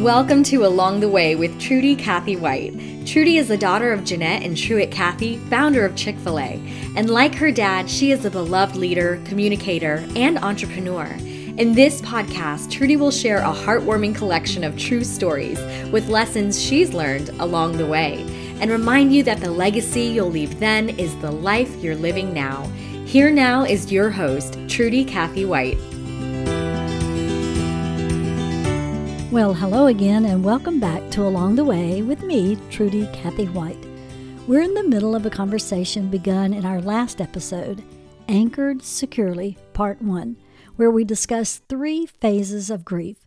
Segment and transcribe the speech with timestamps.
[0.00, 2.72] Welcome to Along the Way with Trudy Cathy White.
[3.06, 6.58] Trudy is the daughter of Jeanette and Truett Cathy, founder of Chick fil A.
[6.96, 11.04] And like her dad, she is a beloved leader, communicator, and entrepreneur.
[11.58, 15.60] In this podcast, Trudy will share a heartwarming collection of true stories
[15.92, 18.22] with lessons she's learned along the way
[18.62, 22.64] and remind you that the legacy you'll leave then is the life you're living now.
[23.04, 25.76] Here now is your host, Trudy Cathy White.
[29.30, 33.78] Well, hello again, and welcome back to Along the Way with me, Trudy Cathy White.
[34.48, 37.80] We're in the middle of a conversation begun in our last episode,
[38.26, 40.36] Anchored Securely, Part 1,
[40.74, 43.18] where we discuss three phases of grief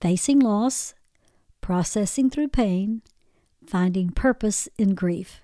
[0.00, 0.94] facing loss,
[1.60, 3.02] processing through pain,
[3.66, 5.40] finding purpose in grief.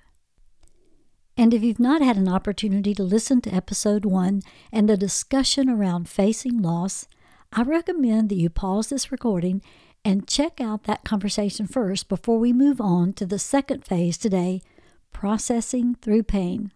[1.36, 5.68] And if you've not had an opportunity to listen to episode 1 and the discussion
[5.68, 7.08] around facing loss,
[7.52, 9.62] I recommend that you pause this recording
[10.06, 14.62] and check out that conversation first before we move on to the second phase today
[15.12, 16.70] processing through pain.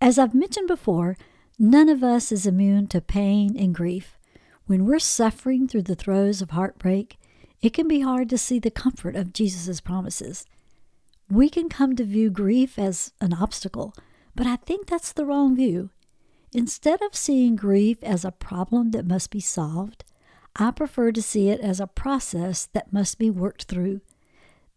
[0.00, 1.18] As I've mentioned before,
[1.58, 4.16] none of us is immune to pain and grief.
[4.64, 7.18] When we're suffering through the throes of heartbreak,
[7.60, 10.46] it can be hard to see the comfort of Jesus' promises.
[11.30, 13.92] We can come to view grief as an obstacle,
[14.34, 15.90] but I think that's the wrong view.
[16.54, 20.02] Instead of seeing grief as a problem that must be solved,
[20.58, 24.00] I prefer to see it as a process that must be worked through.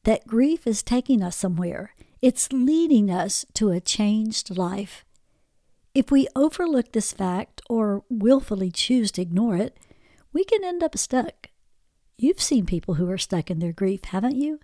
[0.03, 5.05] That grief is taking us somewhere, it's leading us to a changed life.
[5.95, 9.77] If we overlook this fact or willfully choose to ignore it,
[10.33, 11.47] we can end up stuck.
[12.17, 14.59] You've seen people who are stuck in their grief, haven't you?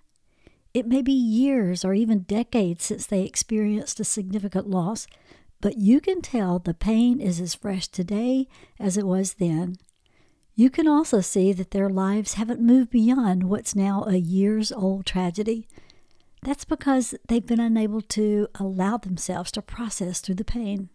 [0.73, 5.07] It may be years or even decades since they experienced a significant loss,
[5.61, 9.77] but you can tell the pain is as fresh today as it was then.
[10.57, 15.05] You can also see that their lives haven't moved beyond what's now a years old
[15.05, 15.67] tragedy.
[16.43, 20.89] That's because they've been unable to allow themselves to process through the pain.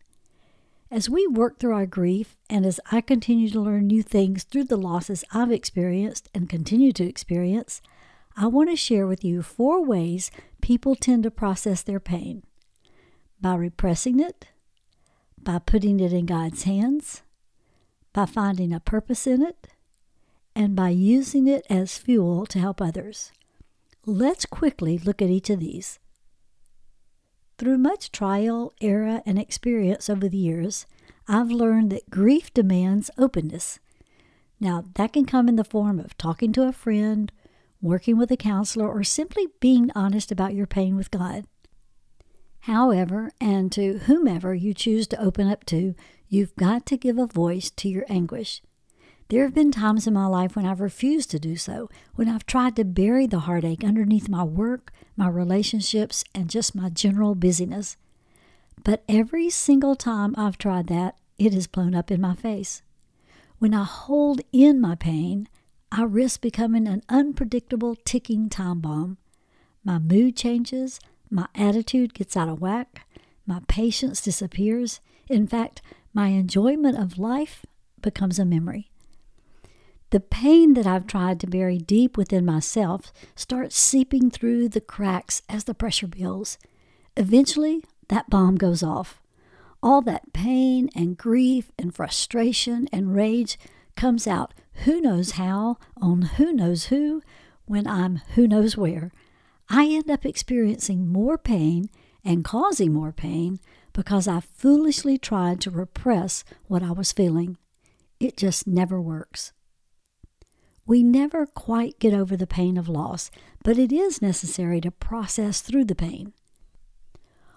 [0.91, 4.65] As we work through our grief, and as I continue to learn new things through
[4.65, 7.83] the losses I've experienced and continue to experience,
[8.37, 10.31] I want to share with you four ways
[10.63, 12.45] people tend to process their pain
[13.41, 14.47] by repressing it,
[15.39, 17.23] by putting it in God's hands,
[18.13, 19.69] by finding a purpose in it,
[20.55, 23.33] and by using it as fuel to help others.
[24.07, 25.99] Let's quickly look at each of these.
[27.59, 30.87] Through much trial, error, and experience over the years,
[31.29, 33.79] I've learned that grief demands openness.
[34.59, 37.31] Now, that can come in the form of talking to a friend,
[37.81, 41.45] working with a counselor, or simply being honest about your pain with God.
[42.61, 45.95] However, and to whomever you choose to open up to,
[46.31, 48.63] you've got to give a voice to your anguish.
[49.29, 52.47] There have been times in my life when I've refused to do so, when I've
[52.47, 57.97] tried to bury the heartache underneath my work, my relationships, and just my general busyness.
[58.83, 62.83] But every single time I've tried that, it has blown up in my face.
[63.59, 65.49] When I hold in my pain,
[65.93, 69.19] I risk becoming an unpredictable ticking time bomb.
[69.85, 70.99] My mood changes,
[71.31, 73.07] my attitude gets out of whack.
[73.47, 75.01] My patience disappears.
[75.29, 77.65] In fact, my enjoyment of life
[78.01, 78.91] becomes a memory.
[80.11, 85.43] The pain that I've tried to bury deep within myself starts seeping through the cracks
[85.49, 86.59] as the pressure builds.
[87.17, 89.21] Eventually, that bomb goes off.
[89.83, 93.57] All that pain and grief and frustration and rage
[93.97, 94.53] comes out
[94.85, 97.23] who knows how on who knows who
[97.67, 99.13] when I'm who knows where.
[99.69, 101.89] I end up experiencing more pain
[102.25, 103.61] and causing more pain
[104.01, 107.59] because I foolishly tried to repress what I was feeling.
[108.19, 109.53] It just never works.
[110.87, 113.31] We never quite get over the pain of loss,
[113.63, 116.33] but it is necessary to process through the pain.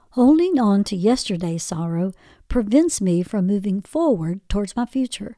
[0.09, 2.11] Holding on to yesterday's sorrow
[2.49, 5.37] prevents me from moving forward towards my future.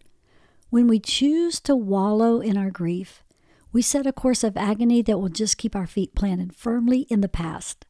[0.72, 3.24] When we choose to wallow in our grief,
[3.72, 7.22] we set a course of agony that will just keep our feet planted firmly in
[7.22, 7.86] the past.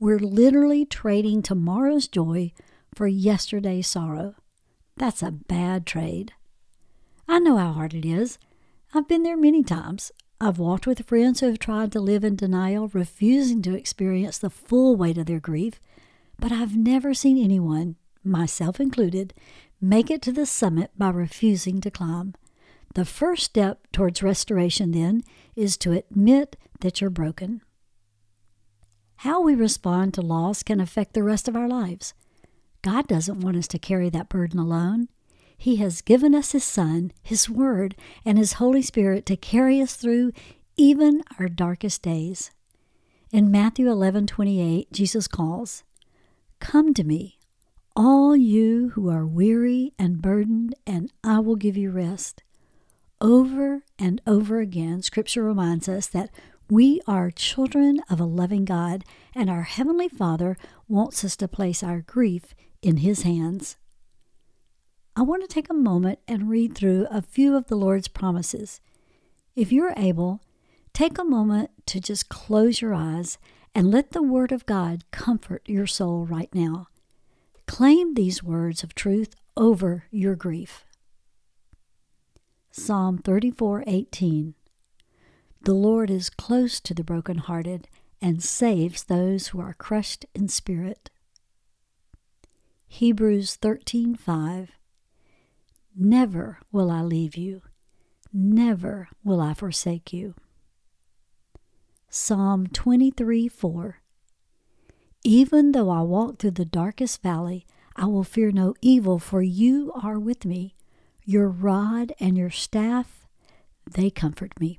[0.00, 2.52] We're literally trading tomorrow's joy
[2.94, 4.34] for yesterday's sorrow.
[4.96, 6.32] That's a bad trade.
[7.28, 8.38] I know how hard it is.
[8.94, 10.10] I've been there many times.
[10.40, 14.48] I've walked with friends who have tried to live in denial, refusing to experience the
[14.48, 15.82] full weight of their grief,
[16.38, 19.34] but I've never seen anyone, myself included,
[19.82, 22.34] make it to the summit by refusing to climb.
[22.94, 25.24] The first step towards restoration, then,
[25.54, 27.60] is to admit that you're broken.
[29.20, 32.14] How we respond to loss can affect the rest of our lives.
[32.80, 35.08] God doesn't want us to carry that burden alone.
[35.58, 39.94] He has given us His Son, His Word, and His Holy Spirit to carry us
[39.94, 40.32] through
[40.78, 42.50] even our darkest days.
[43.30, 45.84] In Matthew 11:28, Jesus calls,
[46.58, 47.38] "Come to me,
[47.94, 52.42] all you who are weary and burdened, and I will give you rest."
[53.20, 56.30] Over and over again, Scripture reminds us that
[56.70, 60.56] we are children of a loving God, and our Heavenly Father
[60.86, 63.76] wants us to place our grief in His hands.
[65.16, 68.80] I want to take a moment and read through a few of the Lord's promises.
[69.56, 70.40] If you're able,
[70.92, 73.36] take a moment to just close your eyes
[73.74, 76.86] and let the Word of God comfort your soul right now.
[77.66, 80.84] Claim these words of truth over your grief.
[82.70, 84.54] Psalm 34:18
[85.62, 87.86] The Lord is close to the brokenhearted
[88.22, 91.10] and saves those who are crushed in spirit.
[92.88, 94.70] Hebrews 13:5
[95.94, 97.60] Never will I leave you,
[98.32, 100.34] never will I forsake you.
[102.08, 104.00] Psalm 23 4
[105.24, 109.92] Even though I walk through the darkest valley, I will fear no evil, for you
[110.02, 110.74] are with me.
[111.26, 113.28] Your rod and your staff,
[113.88, 114.78] they comfort me.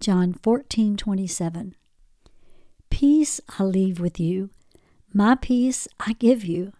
[0.00, 1.74] John 14:27.
[2.88, 4.50] Peace I leave with you,
[5.12, 6.72] my peace I give you.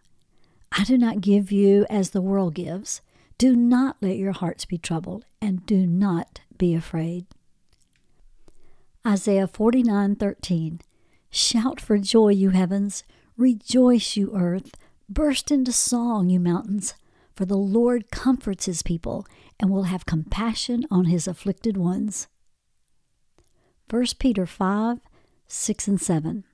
[0.70, 3.00] I do not give you as the world gives.
[3.36, 7.26] Do not let your hearts be troubled, and do not be afraid.
[9.06, 10.80] Isaiah 49:13
[11.30, 13.02] Shout for joy, you heavens,
[13.36, 14.74] rejoice, you earth,
[15.08, 16.94] burst into song, you mountains,
[17.34, 19.26] for the Lord comforts his people
[19.58, 22.28] and will have compassion on his afflicted ones.
[23.90, 24.98] 1 Peter 5
[25.46, 26.44] 6 and 7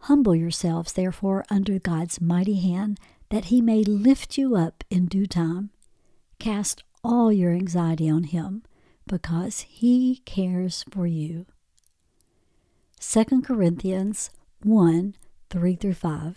[0.00, 2.98] Humble yourselves, therefore, under God's mighty hand,
[3.30, 5.70] that he may lift you up in due time.
[6.38, 8.62] Cast all your anxiety on him,
[9.06, 11.46] because he cares for you.
[13.00, 14.30] 2 Corinthians
[14.62, 15.14] 1
[15.50, 16.36] 3 through 5.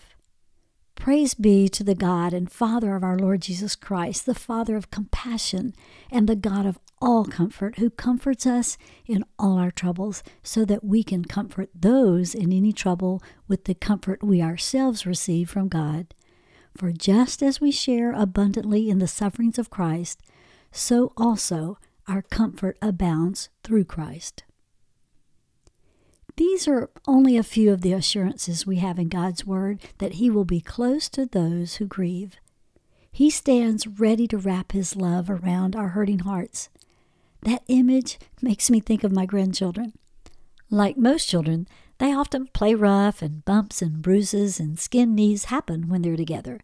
[0.95, 4.92] Praise be to the God and Father of our Lord Jesus Christ, the Father of
[4.92, 5.74] compassion
[6.12, 10.83] and the God of all comfort, who comforts us in all our troubles, so that
[10.83, 16.13] we can comfort those in any trouble with the comfort we ourselves receive from God.
[16.75, 20.21] For just as we share abundantly in the sufferings of Christ,
[20.71, 21.77] so also
[22.07, 24.44] our comfort abounds through Christ.
[26.38, 30.29] These are only a few of the assurances we have in God's Word that He
[30.29, 32.38] will be close to those who grieve.
[33.11, 36.69] He stands ready to wrap His love around our hurting hearts.
[37.44, 39.94] That image makes me think of my grandchildren.
[40.69, 41.68] Like most children,
[42.00, 46.60] they often play rough, and bumps and bruises and skinned knees happen when they're together.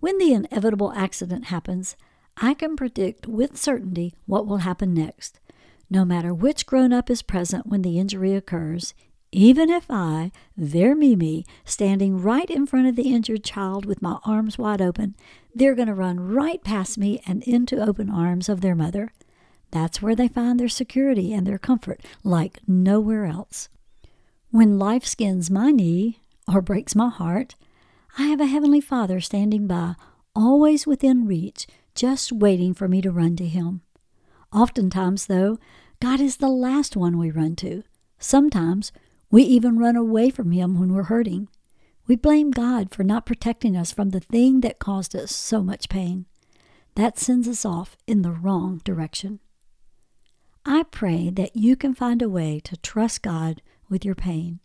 [0.00, 1.96] When the inevitable accident happens,
[2.36, 5.40] I can predict with certainty what will happen next.
[5.90, 8.94] No matter which grown up is present when the injury occurs,
[9.32, 14.18] even if I, their Mimi, standing right in front of the injured child with my
[14.24, 15.14] arms wide open,
[15.54, 19.12] they're going to run right past me and into open arms of their mother.
[19.70, 23.68] That's where they find their security and their comfort, like nowhere else.
[24.50, 26.20] When life skins my knee
[26.52, 27.54] or breaks my heart,
[28.16, 29.94] I have a Heavenly Father standing by,
[30.34, 33.82] always within reach, just waiting for me to run to Him.
[34.52, 35.58] Oftentimes, though,
[36.00, 37.82] God is the last one we run to.
[38.18, 38.92] Sometimes
[39.30, 41.48] we even run away from Him when we're hurting.
[42.06, 45.90] We blame God for not protecting us from the thing that caused us so much
[45.90, 46.24] pain.
[46.94, 49.40] That sends us off in the wrong direction.
[50.70, 54.60] I pray that you can find a way to trust God with your pain.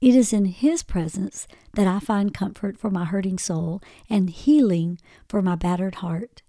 [0.00, 4.98] It is in His presence that I find comfort for my hurting soul and healing
[5.28, 6.42] for my battered heart.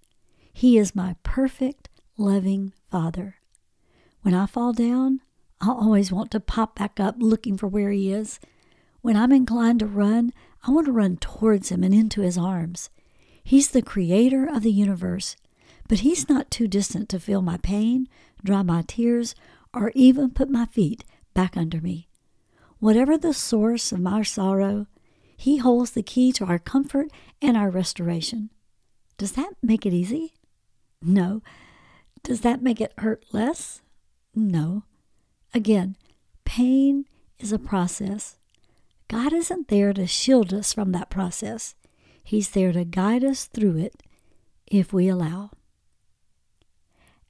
[0.51, 3.35] He is my perfect, loving Father.
[4.23, 5.21] When I fall down,
[5.61, 8.39] I always want to pop back up looking for where He is.
[9.01, 10.33] When I'm inclined to run,
[10.65, 12.89] I want to run towards Him and into His arms.
[13.43, 15.35] He's the creator of the universe,
[15.91, 18.07] but He's not too distant to feel my pain,
[18.41, 19.35] dry my tears,
[19.73, 22.07] or even put my feet back under me.
[22.79, 24.87] Whatever the source of my sorrow,
[25.35, 27.07] He holds the key to our comfort
[27.41, 28.51] and our restoration.
[29.17, 30.31] Does that make it easy?
[31.01, 31.41] No.
[32.23, 33.81] Does that make it hurt less?
[34.33, 34.83] No.
[35.53, 35.97] Again,
[36.45, 37.03] pain
[37.37, 38.37] is a process.
[39.09, 41.75] God isn't there to shield us from that process.
[42.23, 44.01] He's there to guide us through it
[44.67, 45.51] if we allow.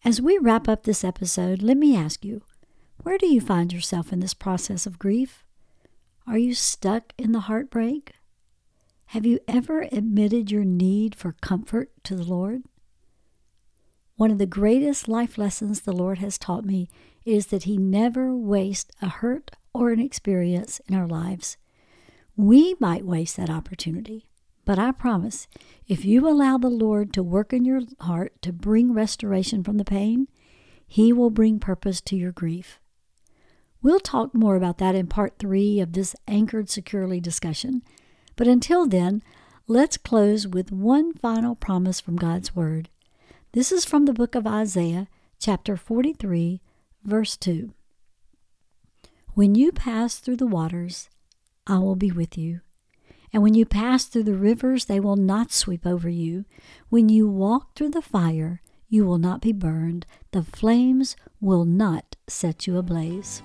[0.03, 2.41] As we wrap up this episode, let me ask you
[3.03, 5.43] where do you find yourself in this process of grief?
[6.25, 8.13] Are you stuck in the heartbreak?
[9.07, 12.63] Have you ever admitted your need for comfort to the Lord?
[14.15, 16.89] One of the greatest life lessons the Lord has taught me
[17.23, 21.57] is that He never wastes a hurt or an experience in our lives.
[22.35, 24.30] We might waste that opportunity,
[24.71, 25.49] but I promise
[25.85, 29.83] if you allow the Lord to work in your heart to bring restoration from the
[29.83, 30.29] pain,
[30.87, 32.79] He will bring purpose to your grief.
[33.81, 37.83] We'll talk more about that in part three of this anchored securely discussion.
[38.37, 39.21] But until then,
[39.67, 42.87] let's close with one final promise from God's Word.
[43.51, 46.61] This is from the book of Isaiah, chapter 43,
[47.03, 47.73] verse 2.
[49.33, 51.09] When you pass through the waters,
[51.67, 52.61] I will be with you.
[53.33, 56.45] And when you pass through the rivers, they will not sweep over you.
[56.89, 60.05] When you walk through the fire, you will not be burned.
[60.31, 63.41] The flames will not set you ablaze.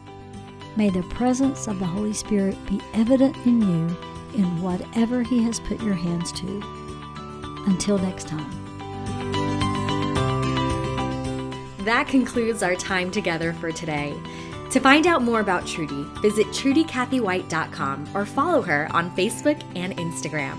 [0.76, 3.97] May the presence of the Holy Spirit be evident in you
[4.35, 6.62] in whatever He has put your hands to.
[7.66, 8.50] Until next time.
[11.85, 14.12] That concludes our time together for today.
[14.76, 20.59] To find out more about Trudy, visit TrudyCathyWhite.com or follow her on Facebook and Instagram.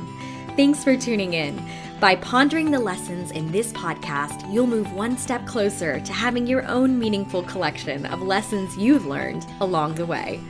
[0.55, 1.63] Thanks for tuning in.
[1.99, 6.65] By pondering the lessons in this podcast, you'll move one step closer to having your
[6.65, 10.41] own meaningful collection of lessons you've learned along the way.